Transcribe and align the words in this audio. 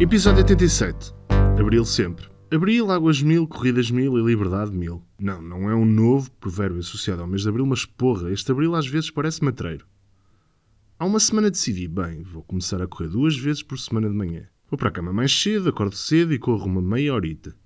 Episódio 0.00 0.42
87. 0.42 1.12
Abril 1.58 1.84
sempre. 1.84 2.28
Abril, 2.52 2.88
águas 2.92 3.20
mil, 3.20 3.48
corridas 3.48 3.90
mil 3.90 4.16
e 4.16 4.22
liberdade 4.22 4.70
mil. 4.70 5.04
Não, 5.18 5.42
não 5.42 5.68
é 5.68 5.74
um 5.74 5.84
novo 5.84 6.30
provérbio 6.30 6.78
associado 6.78 7.20
ao 7.20 7.26
mês 7.26 7.42
de 7.42 7.48
abril, 7.48 7.66
mas 7.66 7.84
porra, 7.84 8.30
este 8.30 8.52
abril 8.52 8.76
às 8.76 8.86
vezes 8.86 9.10
parece 9.10 9.42
matreiro. 9.42 9.84
Há 11.00 11.04
uma 11.04 11.18
semana 11.18 11.50
decidi, 11.50 11.88
bem, 11.88 12.22
vou 12.22 12.44
começar 12.44 12.80
a 12.80 12.86
correr 12.86 13.08
duas 13.08 13.36
vezes 13.36 13.60
por 13.60 13.76
semana 13.76 14.08
de 14.08 14.14
manhã. 14.14 14.46
Vou 14.70 14.78
para 14.78 14.88
a 14.88 14.92
cama 14.92 15.12
mais 15.12 15.32
cedo, 15.32 15.68
acordo 15.68 15.96
cedo 15.96 16.32
e 16.32 16.38
corro 16.38 16.66
uma 16.66 16.80
meia 16.80 17.12
horita. 17.12 17.56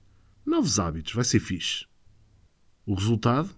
Novos 0.47 0.79
hábitos, 0.79 1.13
vai 1.13 1.25
ser 1.25 1.39
fixe. 1.39 1.85
O 2.87 2.95
resultado? 2.95 3.51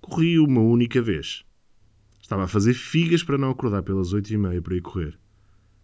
Corri 0.00 0.38
uma 0.38 0.60
única 0.60 1.02
vez. 1.02 1.44
Estava 2.22 2.44
a 2.44 2.48
fazer 2.48 2.74
figas 2.74 3.24
para 3.24 3.36
não 3.36 3.50
acordar 3.50 3.82
pelas 3.82 4.12
oito 4.12 4.32
e 4.32 4.36
meia 4.36 4.62
para 4.62 4.76
ir 4.76 4.80
correr. 4.80 5.18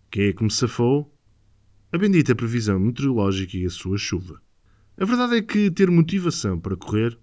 Quem 0.09 0.27
é 0.27 0.33
que 0.33 0.45
me 0.45 0.53
safou? 0.53 1.12
A 1.95 1.99
bendita 1.99 2.35
previsão 2.35 2.81
meteorológica 2.81 3.55
e 3.55 3.67
a 3.67 3.71
sua 3.71 3.99
chuva. 3.99 4.41
A 4.97 5.05
verdade 5.05 5.37
é 5.37 5.43
que 5.43 5.71
ter 5.71 5.91
motivação 5.91 6.59
para 6.59 6.75
correr 6.75 7.19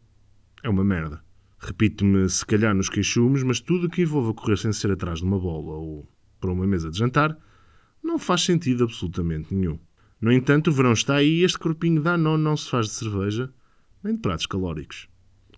é 0.61 0.69
uma 0.69 0.83
merda. 0.83 1.23
Repito-me, 1.57 2.29
se 2.29 2.45
calhar 2.45 2.75
nos 2.75 2.87
queixumes, 2.87 3.41
mas 3.41 3.59
tudo 3.59 3.87
o 3.87 3.89
que 3.89 4.03
envolva 4.03 4.31
correr 4.31 4.57
sem 4.57 4.71
ser 4.71 4.91
atrás 4.91 5.19
de 5.19 5.25
uma 5.25 5.39
bola 5.39 5.73
ou 5.75 6.07
para 6.39 6.51
uma 6.51 6.67
mesa 6.67 6.91
de 6.91 6.99
jantar 6.99 7.35
não 8.03 8.19
faz 8.19 8.43
sentido 8.43 8.83
absolutamente 8.83 9.55
nenhum. 9.55 9.79
No 10.21 10.31
entanto, 10.31 10.69
o 10.69 10.71
verão 10.71 10.93
está 10.93 11.15
aí 11.15 11.39
e 11.39 11.43
este 11.43 11.57
corpinho 11.57 12.03
dá 12.03 12.15
não 12.15 12.37
não 12.37 12.55
se 12.55 12.69
faz 12.69 12.85
de 12.85 12.93
cerveja, 12.93 13.51
nem 14.03 14.13
de 14.13 14.21
pratos 14.21 14.45
calóricos. 14.45 15.09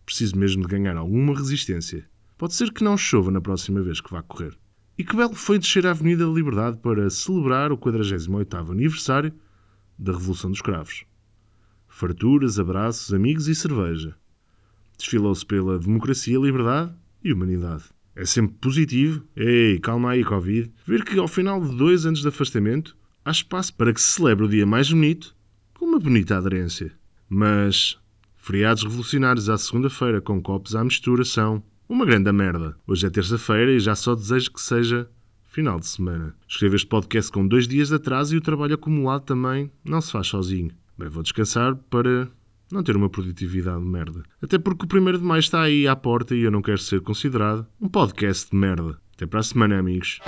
Preciso 0.05 0.37
mesmo 0.37 0.61
de 0.61 0.69
ganhar 0.69 0.95
alguma 0.95 1.35
resistência. 1.35 2.09
Pode 2.37 2.53
ser 2.53 2.71
que 2.71 2.81
não 2.81 2.95
chova 2.95 3.29
na 3.29 3.41
próxima 3.41 3.81
vez 3.81 3.99
que 3.99 4.09
vá 4.09 4.23
correr. 4.23 4.57
E 5.01 5.03
que 5.03 5.15
belo 5.15 5.33
foi 5.33 5.57
descer 5.57 5.87
a 5.87 5.89
Avenida 5.89 6.27
da 6.27 6.31
Liberdade 6.31 6.77
para 6.77 7.09
celebrar 7.09 7.71
o 7.71 7.77
48º 7.79 8.69
aniversário 8.69 9.33
da 9.97 10.11
Revolução 10.11 10.51
dos 10.51 10.61
Cravos. 10.61 11.05
Farturas, 11.87 12.59
abraços, 12.59 13.11
amigos 13.11 13.47
e 13.47 13.55
cerveja. 13.55 14.15
Desfilou-se 14.95 15.43
pela 15.43 15.79
democracia, 15.79 16.37
liberdade 16.37 16.93
e 17.23 17.33
humanidade. 17.33 17.85
É 18.15 18.25
sempre 18.25 18.57
positivo, 18.61 19.25
ei, 19.35 19.79
calma 19.79 20.11
aí, 20.11 20.23
Covid, 20.23 20.71
ver 20.85 21.03
que 21.03 21.17
ao 21.17 21.27
final 21.27 21.59
de 21.59 21.75
dois 21.75 22.05
anos 22.05 22.21
de 22.21 22.27
afastamento 22.27 22.95
há 23.25 23.31
espaço 23.31 23.73
para 23.73 23.91
que 23.91 23.99
se 23.99 24.07
celebre 24.07 24.45
o 24.45 24.49
dia 24.49 24.67
mais 24.67 24.91
bonito 24.91 25.35
com 25.73 25.85
uma 25.85 25.99
bonita 25.99 26.37
aderência. 26.37 26.91
Mas 27.27 27.97
feriados 28.37 28.83
revolucionários 28.83 29.49
à 29.49 29.57
segunda-feira 29.57 30.21
com 30.21 30.39
copos 30.39 30.75
à 30.75 30.83
mistura 30.83 31.25
são 31.25 31.63
uma 31.91 32.05
grande 32.05 32.31
merda. 32.31 32.73
Hoje 32.87 33.05
é 33.05 33.09
terça-feira 33.09 33.69
e 33.73 33.79
já 33.79 33.93
só 33.95 34.15
desejo 34.15 34.53
que 34.53 34.61
seja 34.61 35.09
final 35.43 35.77
de 35.77 35.87
semana. 35.87 36.33
Escrevo 36.47 36.77
este 36.77 36.87
podcast 36.87 37.29
com 37.29 37.45
dois 37.45 37.67
dias 37.67 37.89
de 37.89 37.95
atraso 37.95 38.33
e 38.33 38.37
o 38.37 38.41
trabalho 38.41 38.75
acumulado 38.75 39.23
também 39.23 39.69
não 39.83 39.99
se 39.99 40.09
faz 40.09 40.27
sozinho. 40.27 40.71
Bem, 40.97 41.09
vou 41.09 41.21
descansar 41.21 41.75
para 41.75 42.29
não 42.71 42.81
ter 42.81 42.95
uma 42.95 43.09
produtividade 43.09 43.81
de 43.81 43.89
merda. 43.89 44.23
Até 44.41 44.57
porque 44.57 44.85
o 44.85 44.87
primeiro 44.87 45.17
de 45.19 45.25
maio 45.25 45.41
está 45.41 45.63
aí 45.63 45.85
à 45.85 45.93
porta 45.93 46.33
e 46.33 46.43
eu 46.43 46.51
não 46.51 46.61
quero 46.61 46.77
ser 46.77 47.01
considerado 47.01 47.67
um 47.79 47.89
podcast 47.89 48.49
de 48.49 48.55
merda. 48.55 48.97
Até 49.13 49.25
para 49.25 49.41
a 49.41 49.43
semana, 49.43 49.77
amigos. 49.77 50.21